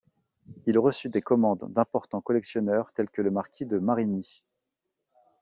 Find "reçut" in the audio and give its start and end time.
0.79-1.09